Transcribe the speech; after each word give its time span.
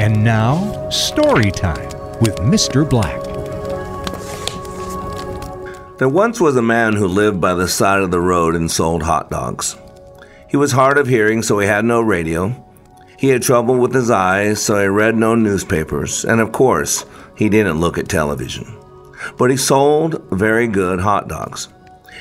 And 0.00 0.24
now, 0.24 0.88
story 0.88 1.50
time 1.50 1.90
with 2.20 2.36
Mr. 2.36 2.88
Black. 2.88 3.22
There 5.98 6.08
once 6.08 6.40
was 6.40 6.56
a 6.56 6.62
man 6.62 6.94
who 6.94 7.06
lived 7.06 7.38
by 7.38 7.52
the 7.52 7.68
side 7.68 8.00
of 8.00 8.10
the 8.10 8.18
road 8.18 8.54
and 8.54 8.70
sold 8.70 9.02
hot 9.02 9.28
dogs. 9.28 9.76
He 10.48 10.56
was 10.56 10.72
hard 10.72 10.96
of 10.96 11.06
hearing, 11.06 11.42
so 11.42 11.58
he 11.58 11.66
had 11.66 11.84
no 11.84 12.00
radio. 12.00 12.64
He 13.18 13.28
had 13.28 13.42
trouble 13.42 13.76
with 13.76 13.92
his 13.92 14.10
eyes, 14.10 14.62
so 14.62 14.80
he 14.80 14.86
read 14.86 15.16
no 15.16 15.34
newspapers. 15.34 16.24
And 16.24 16.40
of 16.40 16.50
course, 16.50 17.04
he 17.36 17.50
didn't 17.50 17.80
look 17.80 17.98
at 17.98 18.08
television. 18.08 18.74
But 19.36 19.50
he 19.50 19.58
sold 19.58 20.26
very 20.30 20.66
good 20.66 21.00
hot 21.00 21.28
dogs. 21.28 21.68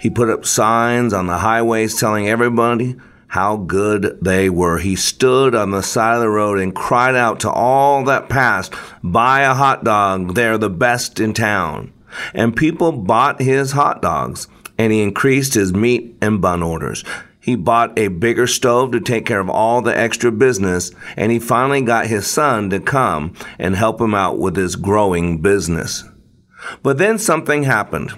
He 0.00 0.10
put 0.10 0.28
up 0.28 0.44
signs 0.44 1.12
on 1.12 1.28
the 1.28 1.38
highways 1.38 2.00
telling 2.00 2.28
everybody 2.28 2.96
how 3.30 3.56
good 3.56 4.18
they 4.20 4.50
were. 4.50 4.78
He 4.78 4.96
stood 4.96 5.54
on 5.54 5.70
the 5.70 5.82
side 5.82 6.16
of 6.16 6.20
the 6.20 6.28
road 6.28 6.58
and 6.58 6.74
cried 6.74 7.14
out 7.14 7.38
to 7.40 7.50
all 7.50 8.04
that 8.06 8.28
passed, 8.28 8.74
Buy 9.04 9.42
a 9.42 9.54
hot 9.54 9.84
dog, 9.84 10.34
they're 10.34 10.58
the 10.58 10.68
best 10.68 11.20
in 11.20 11.32
town. 11.32 11.92
And 12.34 12.56
people 12.56 12.90
bought 12.90 13.40
his 13.40 13.70
hot 13.70 14.02
dogs, 14.02 14.48
and 14.76 14.92
he 14.92 15.00
increased 15.00 15.54
his 15.54 15.72
meat 15.72 16.16
and 16.20 16.42
bun 16.42 16.60
orders. 16.60 17.04
He 17.38 17.54
bought 17.54 17.96
a 17.96 18.08
bigger 18.08 18.48
stove 18.48 18.90
to 18.92 19.00
take 19.00 19.26
care 19.26 19.38
of 19.38 19.48
all 19.48 19.80
the 19.80 19.96
extra 19.96 20.32
business, 20.32 20.90
and 21.16 21.30
he 21.30 21.38
finally 21.38 21.82
got 21.82 22.08
his 22.08 22.26
son 22.26 22.68
to 22.70 22.80
come 22.80 23.34
and 23.60 23.76
help 23.76 24.00
him 24.00 24.12
out 24.12 24.40
with 24.40 24.56
his 24.56 24.74
growing 24.74 25.40
business. 25.40 26.02
But 26.82 26.98
then 26.98 27.16
something 27.16 27.62
happened. 27.62 28.12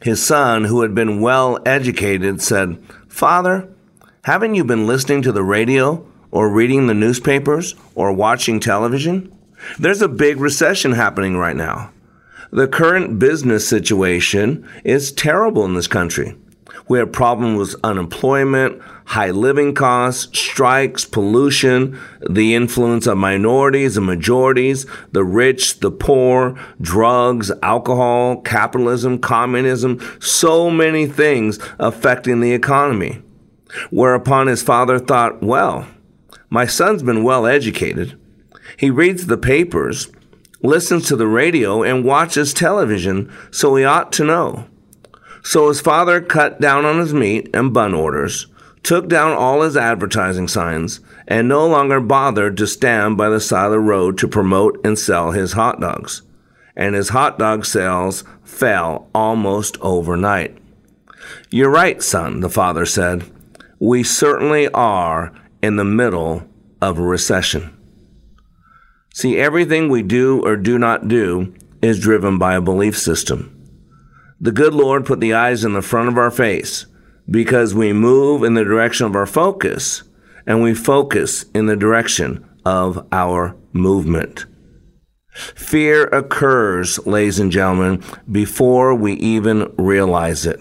His 0.00 0.24
son, 0.24 0.64
who 0.64 0.80
had 0.80 0.94
been 0.94 1.20
well 1.20 1.58
educated, 1.66 2.40
said, 2.40 2.82
Father, 3.06 3.75
haven't 4.26 4.56
you 4.56 4.64
been 4.64 4.88
listening 4.88 5.22
to 5.22 5.30
the 5.30 5.44
radio 5.44 6.04
or 6.32 6.50
reading 6.50 6.88
the 6.88 6.94
newspapers 6.94 7.76
or 7.94 8.12
watching 8.12 8.58
television? 8.58 9.32
There's 9.78 10.02
a 10.02 10.08
big 10.08 10.40
recession 10.40 10.90
happening 10.90 11.36
right 11.36 11.54
now. 11.54 11.92
The 12.50 12.66
current 12.66 13.20
business 13.20 13.68
situation 13.68 14.68
is 14.82 15.12
terrible 15.12 15.64
in 15.64 15.74
this 15.74 15.86
country. 15.86 16.34
We 16.88 16.98
have 16.98 17.12
problems 17.12 17.56
with 17.56 17.84
unemployment, 17.84 18.82
high 19.04 19.30
living 19.30 19.76
costs, 19.76 20.36
strikes, 20.36 21.04
pollution, 21.04 21.96
the 22.28 22.56
influence 22.56 23.06
of 23.06 23.18
minorities 23.18 23.96
and 23.96 24.06
majorities, 24.06 24.86
the 25.12 25.22
rich, 25.22 25.78
the 25.78 25.92
poor, 25.92 26.58
drugs, 26.80 27.52
alcohol, 27.62 28.40
capitalism, 28.40 29.20
communism, 29.20 30.00
so 30.20 30.68
many 30.68 31.06
things 31.06 31.60
affecting 31.78 32.40
the 32.40 32.52
economy. 32.52 33.22
Whereupon 33.90 34.46
his 34.46 34.62
father 34.62 34.98
thought, 34.98 35.42
well, 35.42 35.86
my 36.50 36.66
son's 36.66 37.02
been 37.02 37.24
well 37.24 37.46
educated. 37.46 38.18
He 38.76 38.90
reads 38.90 39.26
the 39.26 39.38
papers, 39.38 40.10
listens 40.62 41.06
to 41.08 41.16
the 41.16 41.26
radio, 41.26 41.82
and 41.82 42.04
watches 42.04 42.52
television, 42.52 43.32
so 43.50 43.74
he 43.76 43.84
ought 43.84 44.12
to 44.12 44.24
know. 44.24 44.66
So 45.42 45.68
his 45.68 45.80
father 45.80 46.20
cut 46.20 46.60
down 46.60 46.84
on 46.84 46.98
his 46.98 47.14
meat 47.14 47.50
and 47.54 47.72
bun 47.72 47.94
orders, 47.94 48.46
took 48.82 49.08
down 49.08 49.32
all 49.32 49.62
his 49.62 49.76
advertising 49.76 50.48
signs, 50.48 51.00
and 51.28 51.48
no 51.48 51.66
longer 51.66 52.00
bothered 52.00 52.56
to 52.56 52.66
stand 52.66 53.16
by 53.16 53.28
the 53.28 53.40
side 53.40 53.66
of 53.66 53.72
the 53.72 53.80
road 53.80 54.18
to 54.18 54.28
promote 54.28 54.80
and 54.84 54.98
sell 54.98 55.32
his 55.32 55.52
hot 55.52 55.80
dogs. 55.80 56.22
And 56.76 56.94
his 56.94 57.10
hot 57.10 57.38
dog 57.38 57.64
sales 57.64 58.24
fell 58.44 59.08
almost 59.14 59.78
overnight. 59.80 60.58
You're 61.50 61.70
right, 61.70 62.02
son, 62.02 62.40
the 62.40 62.50
father 62.50 62.86
said 62.86 63.30
we 63.78 64.02
certainly 64.02 64.68
are 64.68 65.32
in 65.62 65.76
the 65.76 65.84
middle 65.84 66.46
of 66.80 66.98
a 66.98 67.02
recession. 67.02 67.76
See, 69.14 69.38
everything 69.38 69.88
we 69.88 70.02
do 70.02 70.42
or 70.44 70.56
do 70.56 70.78
not 70.78 71.08
do 71.08 71.54
is 71.82 72.00
driven 72.00 72.38
by 72.38 72.54
a 72.54 72.60
belief 72.60 72.98
system. 72.98 73.52
The 74.40 74.52
good 74.52 74.74
Lord 74.74 75.06
put 75.06 75.20
the 75.20 75.32
eyes 75.32 75.64
in 75.64 75.72
the 75.72 75.82
front 75.82 76.08
of 76.08 76.18
our 76.18 76.30
face 76.30 76.86
because 77.30 77.74
we 77.74 77.92
move 77.92 78.42
in 78.42 78.54
the 78.54 78.64
direction 78.64 79.06
of 79.06 79.16
our 79.16 79.26
focus 79.26 80.02
and 80.46 80.62
we 80.62 80.74
focus 80.74 81.46
in 81.54 81.66
the 81.66 81.76
direction 81.76 82.44
of 82.64 83.06
our 83.12 83.56
movement. 83.72 84.46
Fear 85.30 86.06
occurs, 86.08 87.04
ladies 87.06 87.38
and 87.38 87.52
gentlemen, 87.52 88.02
before 88.30 88.94
we 88.94 89.14
even 89.14 89.72
realize 89.76 90.46
it. 90.46 90.60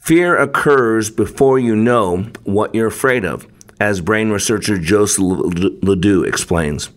Fear 0.00 0.38
occurs 0.38 1.10
before 1.10 1.58
you 1.58 1.76
know 1.76 2.30
what 2.44 2.74
you're 2.74 2.88
afraid 2.88 3.24
of, 3.24 3.46
as 3.78 4.00
brain 4.00 4.30
researcher 4.30 4.78
Joseph 4.78 5.22
Ledoux 5.22 6.24
explains. 6.24 6.88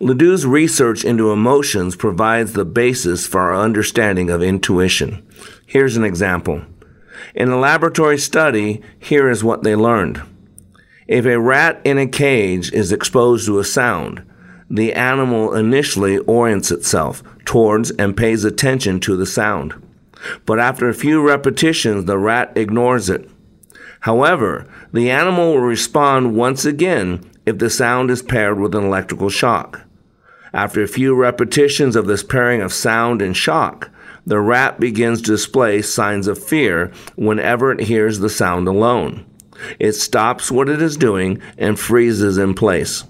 Ledoux's 0.00 0.46
research 0.46 1.04
into 1.04 1.30
emotions 1.30 1.94
provides 1.94 2.54
the 2.54 2.64
basis 2.64 3.26
for 3.26 3.42
our 3.42 3.54
understanding 3.54 4.30
of 4.30 4.42
intuition. 4.42 5.24
Here's 5.66 5.96
an 5.96 6.04
example. 6.04 6.62
In 7.34 7.50
a 7.50 7.58
laboratory 7.58 8.18
study, 8.18 8.80
here 8.98 9.28
is 9.28 9.44
what 9.44 9.62
they 9.62 9.76
learned. 9.76 10.22
If 11.06 11.26
a 11.26 11.38
rat 11.38 11.80
in 11.84 11.98
a 11.98 12.06
cage 12.06 12.72
is 12.72 12.92
exposed 12.92 13.46
to 13.46 13.58
a 13.58 13.64
sound, 13.64 14.24
the 14.70 14.94
animal 14.94 15.54
initially 15.54 16.18
orients 16.18 16.70
itself 16.70 17.22
towards 17.44 17.90
and 17.92 18.16
pays 18.16 18.44
attention 18.44 19.00
to 19.00 19.16
the 19.16 19.26
sound 19.26 19.74
but 20.46 20.58
after 20.58 20.88
a 20.88 20.94
few 20.94 21.26
repetitions, 21.26 22.04
the 22.04 22.18
rat 22.18 22.52
ignores 22.56 23.08
it. 23.08 23.28
However, 24.00 24.66
the 24.92 25.10
animal 25.10 25.54
will 25.54 25.60
respond 25.60 26.36
once 26.36 26.64
again 26.64 27.28
if 27.46 27.58
the 27.58 27.70
sound 27.70 28.10
is 28.10 28.22
paired 28.22 28.58
with 28.58 28.74
an 28.74 28.84
electrical 28.84 29.30
shock. 29.30 29.82
After 30.52 30.82
a 30.82 30.88
few 30.88 31.14
repetitions 31.14 31.96
of 31.96 32.06
this 32.06 32.22
pairing 32.22 32.62
of 32.62 32.72
sound 32.72 33.20
and 33.20 33.36
shock, 33.36 33.90
the 34.26 34.40
rat 34.40 34.78
begins 34.78 35.22
to 35.22 35.32
display 35.32 35.82
signs 35.82 36.26
of 36.26 36.42
fear 36.42 36.92
whenever 37.16 37.72
it 37.72 37.80
hears 37.80 38.18
the 38.18 38.28
sound 38.28 38.68
alone. 38.68 39.24
It 39.78 39.92
stops 39.92 40.50
what 40.50 40.68
it 40.68 40.80
is 40.80 40.96
doing 40.96 41.40
and 41.56 41.78
freezes 41.78 42.38
in 42.38 42.54
place. 42.54 43.04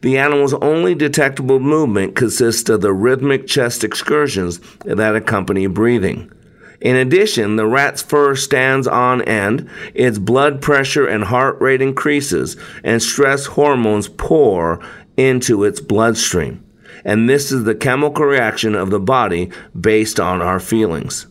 The 0.00 0.18
animal's 0.18 0.54
only 0.54 0.94
detectable 0.94 1.60
movement 1.60 2.16
consists 2.16 2.68
of 2.68 2.80
the 2.80 2.92
rhythmic 2.92 3.46
chest 3.46 3.84
excursions 3.84 4.60
that 4.84 5.16
accompany 5.16 5.66
breathing. 5.66 6.32
In 6.80 6.94
addition, 6.94 7.56
the 7.56 7.66
rat's 7.66 8.02
fur 8.02 8.36
stands 8.36 8.86
on 8.86 9.22
end, 9.22 9.68
its 9.94 10.18
blood 10.18 10.62
pressure 10.62 11.06
and 11.06 11.24
heart 11.24 11.60
rate 11.60 11.82
increases, 11.82 12.56
and 12.84 13.02
stress 13.02 13.46
hormones 13.46 14.08
pour 14.08 14.80
into 15.16 15.64
its 15.64 15.80
bloodstream. 15.80 16.64
And 17.04 17.28
this 17.28 17.50
is 17.50 17.64
the 17.64 17.74
chemical 17.74 18.24
reaction 18.24 18.74
of 18.74 18.90
the 18.90 19.00
body 19.00 19.50
based 19.78 20.20
on 20.20 20.40
our 20.40 20.60
feelings. 20.60 21.26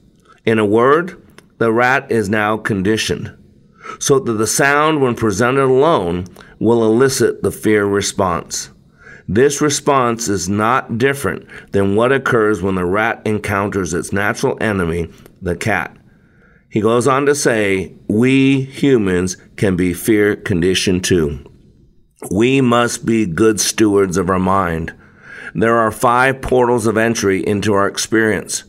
In 0.46 0.60
a 0.60 0.66
word, 0.66 1.22
the 1.60 1.72
rat 1.72 2.12
is 2.12 2.30
now 2.30 2.58
conditioned 2.58 3.38
so 4.00 4.20
that 4.20 4.34
the 4.34 4.48
sound, 4.48 5.02
when 5.02 5.16
presented 5.16 5.66
alone, 5.66 6.26
will 6.60 6.84
elicit 6.84 7.44
the 7.44 7.52
fear 7.52 7.86
response. 7.86 8.70
This 9.28 9.62
response 9.62 10.30
is 10.30 10.48
not 10.48 10.98
different 10.98 11.48
than 11.74 11.96
what 11.96 12.14
occurs 12.14 12.62
when 12.62 12.76
the 12.76 12.86
rat 12.86 13.22
encounters 13.26 13.94
its 13.94 14.14
natural 14.14 14.58
enemy, 14.62 15.12
the 15.42 15.56
cat. 15.56 15.96
He 16.70 16.80
goes 16.80 17.08
on 17.08 17.26
to 17.26 17.36
say, 17.36 17.96
We 18.08 18.62
humans 18.62 19.36
can 19.58 19.76
be 19.76 19.94
fear 19.94 20.36
conditioned 20.36 21.04
too. 21.04 21.44
We 22.32 22.62
must 22.62 23.06
be 23.06 23.26
good 23.26 23.60
stewards 23.60 24.18
of 24.18 24.30
our 24.30 24.40
mind. 24.40 24.94
There 25.54 25.78
are 25.78 25.92
five 25.92 26.42
portals 26.42 26.88
of 26.88 26.98
entry 26.98 27.46
into 27.46 27.74
our 27.74 27.88
experience. 27.88 28.64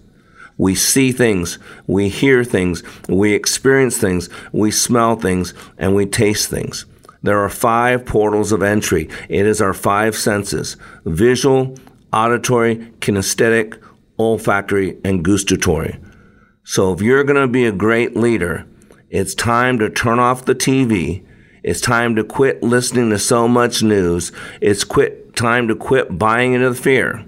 We 0.59 0.75
see 0.75 1.13
things, 1.13 1.59
we 1.87 2.09
hear 2.09 2.45
things, 2.45 2.83
we 3.09 3.33
experience 3.33 3.97
things, 3.97 4.29
we 4.53 4.71
smell 4.71 5.17
things, 5.17 5.55
and 5.79 5.95
we 5.95 6.05
taste 6.05 6.51
things. 6.51 6.85
There 7.23 7.39
are 7.43 7.49
five 7.49 8.05
portals 8.05 8.53
of 8.53 8.63
entry. 8.63 9.09
It 9.29 9.47
is 9.47 9.63
our 9.63 9.75
five 9.75 10.17
senses 10.17 10.77
visual, 11.05 11.77
auditory, 12.12 12.77
kinesthetic, 13.00 13.81
olfactory, 14.19 14.99
and 15.05 15.25
gustatory. 15.25 15.99
So 16.65 16.93
if 16.93 17.00
you're 17.00 17.25
going 17.25 17.41
to 17.41 17.49
be 17.49 17.65
a 17.65 17.73
great 17.73 18.17
leader, 18.17 18.67
it's 19.11 19.35
time 19.35 19.79
to 19.79 19.88
turn 19.88 20.19
off 20.19 20.44
the 20.44 20.55
TV. 20.55 21.25
It's 21.62 21.81
time 21.81 22.15
to 22.17 22.25
quit 22.25 22.62
listening 22.62 23.11
to 23.11 23.19
so 23.19 23.49
much 23.49 23.82
news. 23.82 24.32
It's 24.61 24.85
quit 24.85 25.35
time 25.35 25.69
to 25.69 25.75
quit 25.75 26.19
buying 26.19 26.53
into 26.53 26.71
the 26.71 26.77
fear. 26.77 27.25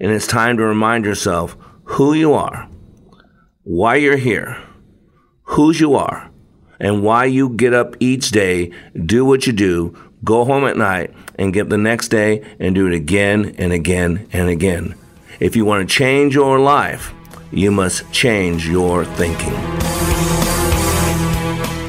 And 0.00 0.10
it's 0.10 0.26
time 0.26 0.56
to 0.56 0.64
remind 0.64 1.04
yourself 1.04 1.56
who 1.84 2.14
you 2.14 2.32
are, 2.32 2.68
why 3.64 3.96
you're 3.96 4.16
here, 4.16 4.60
whose 5.44 5.80
you 5.80 5.94
are, 5.94 6.30
and 6.80 7.02
why 7.02 7.24
you 7.24 7.48
get 7.48 7.72
up 7.72 7.94
each 8.00 8.30
day, 8.30 8.72
do 8.94 9.24
what 9.24 9.46
you 9.46 9.52
do, 9.52 9.96
go 10.24 10.44
home 10.44 10.64
at 10.64 10.76
night, 10.76 11.12
and 11.36 11.52
get 11.52 11.68
the 11.68 11.78
next 11.78 12.08
day 12.08 12.42
and 12.58 12.74
do 12.74 12.86
it 12.86 12.94
again 12.94 13.54
and 13.58 13.72
again 13.72 14.28
and 14.32 14.48
again. 14.48 14.94
If 15.38 15.54
you 15.54 15.64
want 15.64 15.88
to 15.88 15.94
change 15.94 16.34
your 16.34 16.58
life, 16.58 17.12
you 17.50 17.70
must 17.70 18.10
change 18.12 18.68
your 18.68 19.04
thinking. 19.04 19.54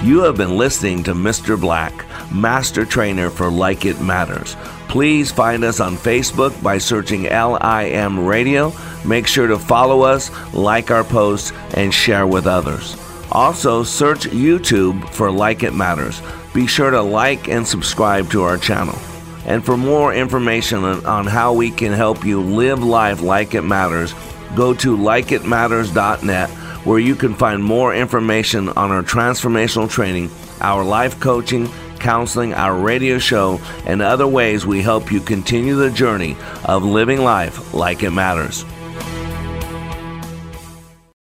You 0.08 0.22
have 0.24 0.38
been 0.38 0.58
listening 0.58 1.04
to 1.04 1.14
Mr. 1.14 1.60
Black, 1.60 2.06
Master 2.32 2.86
Trainer 2.86 3.30
for 3.30 3.50
Like 3.50 3.86
It 3.86 4.02
Matters 4.02 4.56
Please 4.94 5.32
find 5.32 5.64
us 5.64 5.80
on 5.80 5.98
Facebook 5.98 6.54
by 6.62 6.78
searching 6.78 7.24
LIM 7.24 8.28
Radio. 8.28 8.72
Make 9.06 9.28
sure 9.28 9.48
to 9.48 9.60
follow 9.60 10.02
us, 10.02 10.32
like 10.54 10.92
our 10.92 11.04
posts, 11.04 11.52
and 11.74 11.94
share 11.94 12.28
with 12.28 12.48
others. 12.48 12.98
Also, 13.32 13.84
search 13.84 14.28
YouTube 14.28 15.10
for 15.10 15.32
Like 15.32 15.64
It 15.64 15.74
Matters. 15.74 16.22
Be 16.54 16.68
sure 16.68 16.92
to 16.92 17.02
like 17.02 17.50
and 17.50 17.68
subscribe 17.68 18.30
to 18.32 18.44
our 18.44 18.58
channel. 18.58 18.98
And 19.46 19.66
for 19.66 19.76
more 19.76 20.14
information 20.14 20.84
on 20.84 21.26
how 21.26 21.54
we 21.54 21.72
can 21.72 21.92
help 21.92 22.24
you 22.24 22.42
live 22.42 22.84
life 22.84 23.22
like 23.22 23.56
it 23.56 23.64
matters, 23.64 24.14
go 24.56 24.74
to 24.76 24.96
likeitmatters.net 24.96 26.50
where 26.86 27.00
you 27.00 27.16
can 27.16 27.34
find 27.34 27.64
more 27.64 27.96
information 27.96 28.70
on 28.70 28.92
our 28.92 29.04
transformational 29.04 29.90
training, 29.90 30.30
our 30.62 30.84
life 30.84 31.20
coaching, 31.20 31.68
counseling, 32.00 32.54
our 32.54 32.76
radio 32.76 33.18
show, 33.18 33.60
and 33.86 34.02
other 34.02 34.28
ways 34.28 34.66
we 34.66 34.82
help 34.82 35.12
you 35.12 35.22
continue 35.22 35.76
the 35.76 35.90
journey 35.90 36.36
of 36.66 36.84
living 36.84 37.22
life 37.22 37.74
like 37.74 38.04
it 38.04 38.12
matters. 38.12 38.66